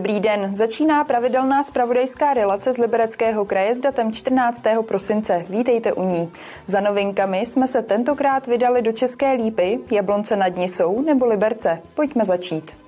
[0.00, 4.62] Dobrý den, začíná pravidelná spravodajská relace z Libereckého kraje s datem 14.
[4.88, 5.44] prosince.
[5.48, 6.32] Vítejte u ní.
[6.66, 11.82] Za novinkami jsme se tentokrát vydali do České Lípy, Jablonce nad Nisou nebo Liberce.
[11.94, 12.79] Pojďme začít.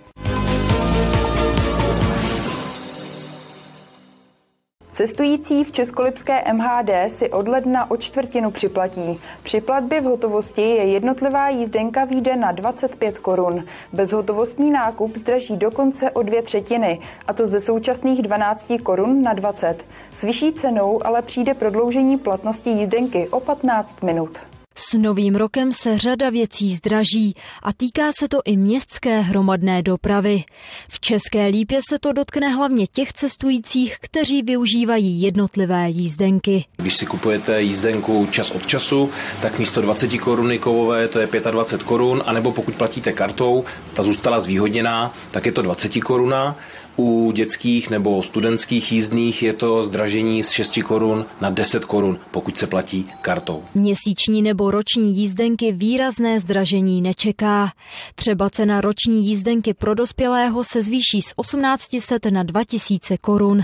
[5.03, 9.21] Cestující v Českolipské MHD si od ledna o čtvrtinu připlatí.
[9.43, 13.65] Při platbě v hotovosti je jednotlivá jízdenka výjde na 25 korun.
[13.93, 19.85] Bezhotovostní nákup zdraží dokonce o dvě třetiny, a to ze současných 12 korun na 20.
[20.13, 24.52] S vyšší cenou ale přijde prodloužení platnosti jízdenky o 15 minut.
[24.77, 30.45] S novým rokem se řada věcí zdraží a týká se to i městské hromadné dopravy.
[30.89, 36.65] V České Lípě se to dotkne hlavně těch cestujících, kteří využívají jednotlivé jízdenky.
[36.77, 39.11] Když si kupujete jízdenku čas od času,
[39.43, 43.65] tak místo 20 koruny kovové to je 25 korun, anebo pokud platíte kartou,
[43.95, 46.57] ta zůstala zvýhodněná, tak je to 20 koruna.
[46.97, 52.59] U dětských nebo studentských jízdných je to zdražení z 6 korun na 10 korun, pokud
[52.59, 53.63] se platí kartou.
[53.75, 57.73] Měsíční nebo roční jízdenky výrazné zdražení nečeká.
[58.15, 63.61] Třeba cena roční jízdenky pro dospělého se zvýší z 1800 na 2000 korun.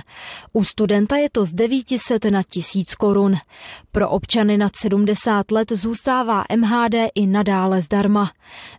[0.52, 3.34] U studenta je to z 900 na 1000 korun.
[3.92, 8.30] Pro občany nad 70 let zůstává MHD i nadále zdarma.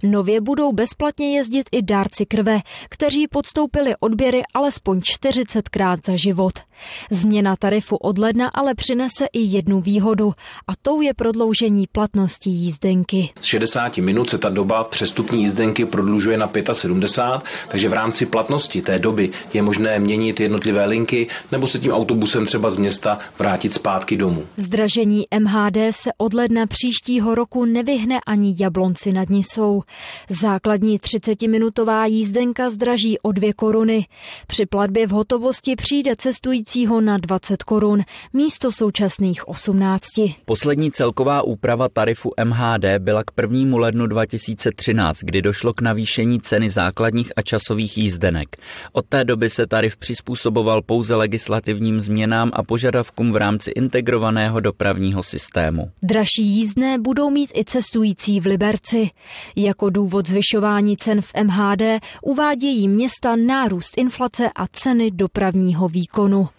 [0.04, 2.60] Nově budou bezplatně jezdit i dárci krve,
[2.90, 6.54] kteří podstoupili odběry alespoň 40krát za život.
[7.12, 10.34] Změna tarifu od ledna ale přinese i jednu výhodu
[10.68, 12.09] a tou je prodloužení platnosti
[12.50, 13.30] jízdenky.
[13.42, 18.82] Z 60 minut se ta doba přestupní jízdenky prodlužuje na 75, takže v rámci platnosti
[18.82, 23.74] té doby je možné měnit jednotlivé linky nebo se tím autobusem třeba z města vrátit
[23.74, 24.48] zpátky domů.
[24.56, 29.84] Zdražení MHD se od ledna příštího roku nevyhne ani Jablonci nad Nisou.
[30.30, 34.08] Základní 30-minutová jízdenka zdraží o 2 koruny.
[34.48, 38.02] Při platbě v hotovosti přijde cestujícího na 20 korun
[38.34, 40.06] místo současných 18.
[40.46, 43.78] Poslední celková úprava tarifu MHD byla k 1.
[43.78, 48.56] lednu 2013, kdy došlo k navýšení ceny základních a časových jízdenek.
[48.92, 55.24] Od té doby se tarif přizpůsoboval pouze legislativním změnám a požadavkům v rámci integrovaného dopravního
[55.24, 55.92] systému.
[56.04, 59.10] Dražší jízdné budou mít i cestující v Liberci.
[59.56, 61.82] Jako důvod zvyšování cen v MHD
[62.22, 66.50] uvádějí města nárůst inflace a ceny dopravního výkonu.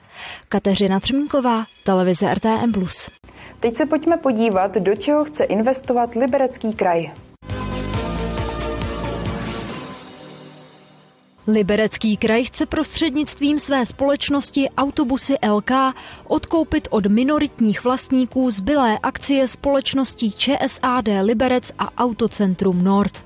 [0.48, 2.72] Kateřina Třmínková, televize RTM+.
[3.60, 7.10] Teď se pojďme podívat, do čeho chce investovat Liberecký kraj.
[11.46, 15.70] Liberecký kraj chce prostřednictvím své společnosti Autobusy LK
[16.26, 23.24] odkoupit od minoritních vlastníků zbylé akcie společností ČSAD Liberec a Autocentrum Nord.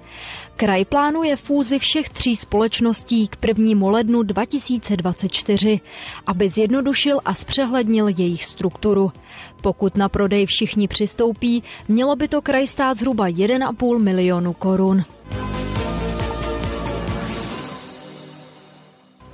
[0.55, 3.91] Kraj plánuje fúzi všech tří společností k 1.
[3.91, 5.81] lednu 2024,
[6.27, 9.13] aby zjednodušil a zpřehlednil jejich strukturu.
[9.63, 15.05] Pokud na prodej všichni přistoupí, mělo by to kraj stát zhruba 1,5 milionu korun.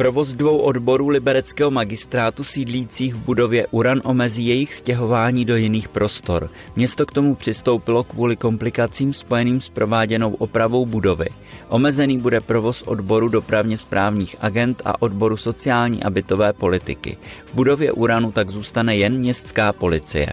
[0.01, 6.51] Provoz dvou odborů libereckého magistrátu sídlících v budově Uran omezí jejich stěhování do jiných prostor.
[6.77, 11.27] Město k tomu přistoupilo kvůli komplikacím spojeným s prováděnou opravou budovy.
[11.69, 17.17] Omezený bude provoz odboru dopravně správních agent a odboru sociální a bytové politiky.
[17.47, 20.33] V budově Uranu tak zůstane jen městská policie.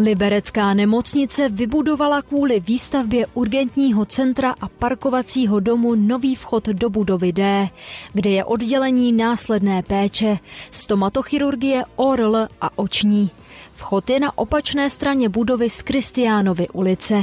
[0.00, 7.68] Liberecká nemocnice vybudovala kvůli výstavbě urgentního centra a parkovacího domu nový vchod do budovy D,
[8.12, 10.38] kde je oddělení následné péče,
[10.70, 13.30] stomatochirurgie, ORL a oční.
[13.74, 17.20] Vchod je na opačné straně budovy z Kristiánovy ulice.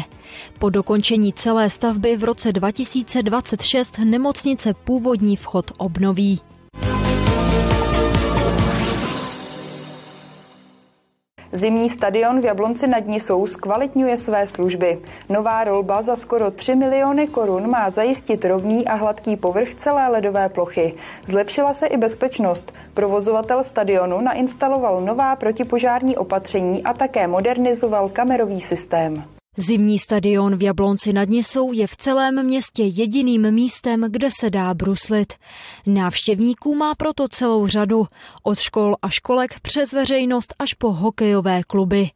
[0.60, 6.40] Po dokončení celé stavby v roce 2026 nemocnice původní vchod obnoví.
[11.58, 15.00] Zimní stadion v Jablonci nad Nisou zkvalitňuje své služby.
[15.30, 20.50] Nová rolba za skoro 3 miliony korun má zajistit rovný a hladký povrch celé ledové
[20.50, 20.94] plochy.
[21.26, 22.74] Zlepšila se i bezpečnost.
[22.94, 29.37] Provozovatel stadionu nainstaloval nová protipožární opatření a také modernizoval kamerový systém.
[29.60, 34.74] Zimní stadion v Jablonci nad Nisou je v celém městě jediným místem, kde se dá
[34.74, 35.34] bruslit.
[35.86, 38.08] Návštěvníků má proto celou řadu,
[38.44, 42.10] od škol a školek přes veřejnost až po hokejové kluby.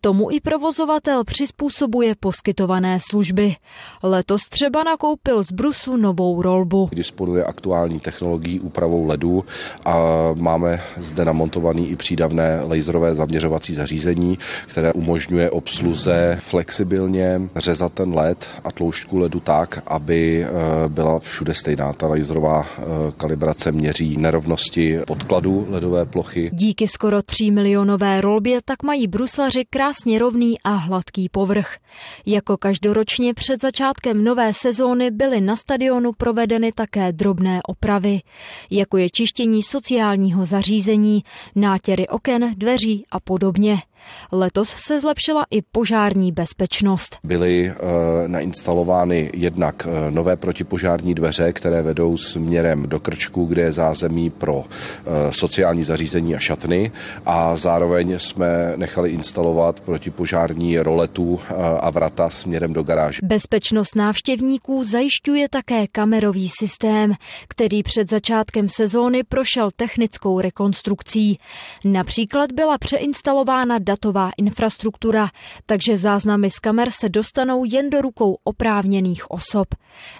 [0.00, 3.54] Tomu i provozovatel přizpůsobuje poskytované služby.
[4.02, 6.88] Letos třeba nakoupil z brusu novou rolbu.
[6.92, 9.44] Disponuje aktuální technologií úpravou ledu
[9.84, 9.98] a
[10.34, 18.14] máme zde namontovaný i přídavné laserové zaměřovací zařízení, které umožňuje obsluze flexi flexibilně řezat ten
[18.14, 20.46] led a tloušťku ledu tak, aby
[20.88, 21.92] byla všude stejná.
[21.92, 22.66] Ta laserová
[23.16, 26.50] kalibrace měří nerovnosti podkladu ledové plochy.
[26.52, 31.76] Díky skoro 3 milionové rolbě tak mají bruslaři krásně rovný a hladký povrch.
[32.26, 38.20] Jako každoročně před začátkem nové sezóny byly na stadionu provedeny také drobné opravy,
[38.70, 41.22] jako je čištění sociálního zařízení,
[41.54, 43.76] nátěry oken, dveří a podobně.
[44.32, 47.18] Letos se zlepšila i požární bezpečnost.
[47.24, 47.74] Byly e,
[48.28, 54.64] nainstalovány jednak eh, nové protipožární dveře, které vedou směrem do krčku, kde je zázemí pro
[54.64, 56.92] e, sociální zařízení a šatny
[57.26, 61.40] a zároveň jsme nechali instalovat protipožární roletu
[61.80, 63.18] a vrata směrem do garáže.
[63.22, 67.12] Bezpečnost návštěvníků zajišťuje také kamerový systém,
[67.48, 71.38] který před začátkem sezóny prošel technickou rekonstrukcí.
[71.84, 75.28] Například byla přeinstalována datová infrastruktura,
[75.66, 79.68] takže záznamy z kamer se dostanou jen do rukou oprávněných osob.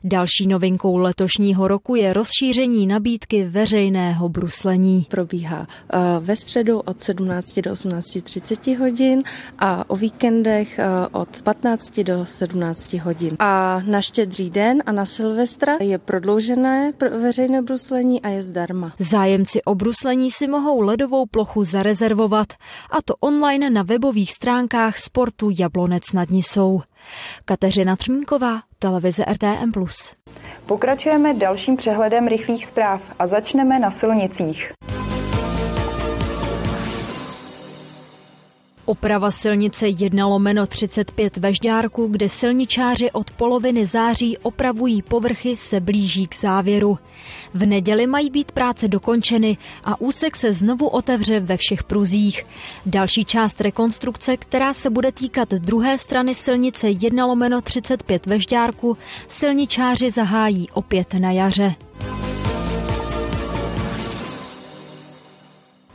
[0.05, 5.07] Další novinkou letošního roku je rozšíření nabídky veřejného bruslení.
[5.11, 9.23] Probíhá eh, ve středu od 17 do 18.30 hodin
[9.59, 13.37] a o víkendech eh, od 15 do 17 hodin.
[13.39, 16.93] A na štědrý den a na Silvestra je prodloužené
[17.23, 18.93] veřejné bruslení a je zdarma.
[18.99, 22.53] Zájemci o bruslení si mohou ledovou plochu zarezervovat
[22.91, 26.83] a to online online na webových stránkách sportu Jablonec nad Nisou.
[27.45, 29.73] Kateřina Třmínková, televize RTM+.
[30.67, 34.73] Pokračujeme dalším přehledem rychlých zpráv a začneme na silnicích.
[38.93, 45.81] Oprava silnice 1 lomeno 35 ve Žďárku, kde silničáři od poloviny září opravují povrchy, se
[45.81, 46.99] blíží k závěru.
[47.55, 52.47] V neděli mají být práce dokončeny a úsek se znovu otevře ve všech pruzích.
[52.87, 58.97] Další část rekonstrukce, která se bude týkat druhé strany silnice 1 lomeno 35 ve Žďárku,
[59.29, 61.75] silničáři zahájí opět na jaře.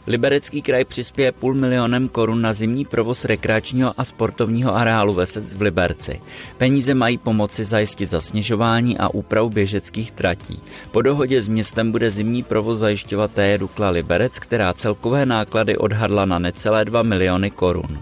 [0.08, 5.62] Liberecký kraj přispěje půl milionem korun na zimní provoz rekreačního a sportovního areálu Vesec v
[5.62, 6.22] Liberci.
[6.58, 10.60] Peníze mají pomoci zajistit zasněžování a úpravu běžeckých tratí.
[10.92, 16.26] Po dohodě s městem bude zimní provoz zajišťovat TJ Dukla Liberec, která celkové náklady odhadla
[16.26, 18.02] na necelé 2 miliony korun.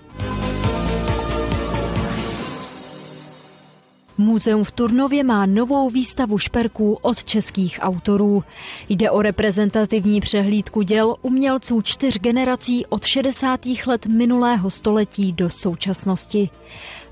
[4.17, 8.43] Muzeum v Turnově má novou výstavu šperků od českých autorů.
[8.89, 13.59] Jde o reprezentativní přehlídku děl umělců čtyř generací od 60.
[13.85, 16.49] let minulého století do současnosti.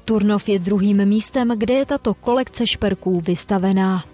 [0.05, 4.12] Turnov je druhým místem, kde je tato kolekce šperků vystavená.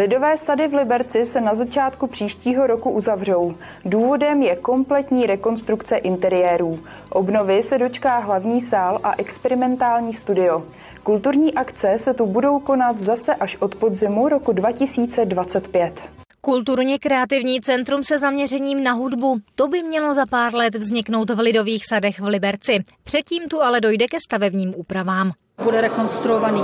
[0.00, 3.54] Lidové sady v Liberci se na začátku příštího roku uzavřou.
[3.84, 6.78] Důvodem je kompletní rekonstrukce interiérů.
[7.10, 10.66] Obnovy se dočká hlavní sál a experimentální studio.
[11.02, 16.02] Kulturní akce se tu budou konat zase až od podzimu roku 2025.
[16.40, 19.38] Kulturně kreativní centrum se zaměřením na hudbu.
[19.54, 22.84] To by mělo za pár let vzniknout v Lidových sadech v Liberci.
[23.04, 25.32] Předtím tu ale dojde ke stavebním úpravám.
[25.62, 26.62] Bude rekonstruovaný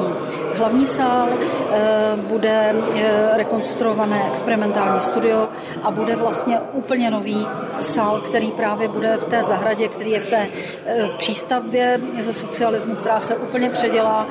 [0.57, 1.29] hlavní sál,
[1.71, 5.49] eh, bude eh, rekonstruované experimentální studio
[5.83, 7.47] a bude vlastně úplně nový
[7.81, 10.49] sál, který právě bude v té zahradě, který je v té
[10.87, 14.27] eh, přístavbě ze socialismu, která se úplně předělá,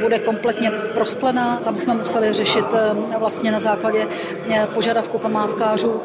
[0.00, 1.56] bude kompletně prosklená.
[1.56, 2.64] Tam jsme museli řešit
[3.18, 4.08] vlastně na základě
[4.74, 6.00] požadavku památkářů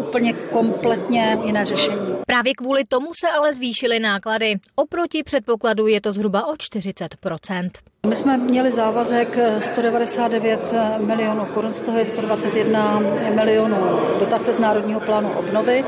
[0.00, 2.16] úplně kompletně jiné řešení.
[2.26, 4.58] Právě kvůli tomu se ale zvýšily náklady.
[4.76, 7.16] Oproti předpokladu je to zhruba o 40
[8.06, 13.00] my jsme měli závazek 199 milionů korun, z toho je 121
[13.34, 13.76] milionů
[14.18, 15.84] dotace z Národního plánu obnovy,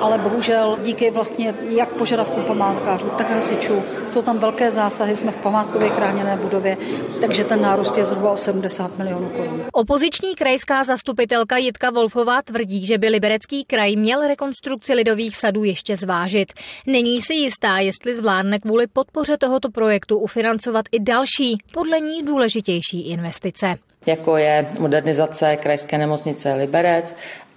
[0.00, 5.36] ale bohužel díky vlastně jak požadavku památkářů, tak hasičů, jsou tam velké zásahy, jsme v
[5.36, 6.76] památkově chráněné budově,
[7.20, 9.64] takže ten nárůst je zhruba o 70 milionů korun.
[9.72, 15.96] Opoziční krajská zastupitelka Jitka Wolfová tvrdí, že by Liberecký kraj měl rekonstrukci lidových sadů ještě
[15.96, 16.52] zvážit.
[16.86, 23.08] Není si jistá, jestli zvládne kvůli podpoře tohoto projektu ufinancovat i další podle ní důležitější
[23.08, 23.74] investice.
[24.06, 27.14] Jako je modernizace krajské nemocnice Liberec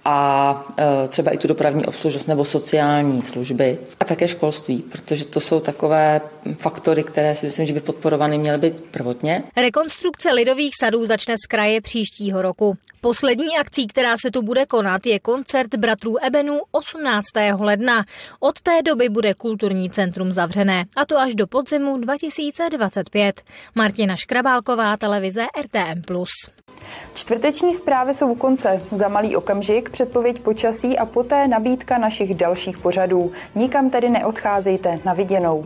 [0.08, 5.40] a e, třeba i tu dopravní obslužnost nebo sociální služby a také školství, protože to
[5.40, 6.20] jsou takové
[6.54, 9.42] faktory, které si myslím, že by podporovány měly být prvotně.
[9.56, 12.76] Rekonstrukce lidových sadů začne z kraje příštího roku.
[13.00, 17.24] Poslední akcí, která se tu bude konat, je koncert bratrů Ebenů 18.
[17.58, 18.04] ledna.
[18.40, 23.42] Od té doby bude kulturní centrum zavřené, a to až do podzimu 2025.
[23.74, 26.02] Martina Škrabálková, televize RTM+.
[27.14, 28.80] Čtvrteční zprávy jsou u konce.
[28.90, 33.32] Za malý okamžik předpověď počasí a poté nabídka našich dalších pořadů.
[33.54, 34.98] Nikam tedy neodcházejte.
[35.04, 35.64] Na viděnou.